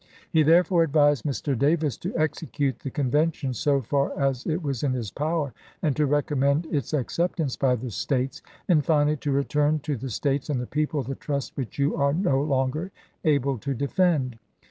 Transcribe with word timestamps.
He 0.31 0.41
therefore 0.41 0.81
advised 0.81 1.25
Mr. 1.25 1.55
Davis 1.55 1.95
to 1.97 2.17
execute 2.17 2.79
the 2.79 2.89
conven 2.89 3.31
tion 3.35 3.53
so 3.53 3.81
far 3.83 4.19
as 4.19 4.47
it 4.47 4.63
was 4.63 4.81
in 4.81 4.93
his 4.93 5.11
power, 5.11 5.53
and 5.83 5.95
to 5.95 6.07
recommend 6.07 6.65
its 6.73 6.91
acceptance 6.91 7.55
by 7.55 7.75
the 7.75 7.91
States, 7.91 8.41
and 8.67 8.83
finally 8.83 9.17
to" 9.17 9.31
return 9.31 9.77
to 9.81 9.95
the 9.95 10.09
States 10.09 10.49
and 10.49 10.59
the 10.59 10.65
people 10.65 11.03
the 11.03 11.13
trust 11.13 11.55
which 11.55 11.77
you 11.77 11.95
are 11.97 12.13
no 12.13 12.41
longer 12.41 12.89
able 13.25 13.59
to 13.59 13.75
defend." 13.75 14.39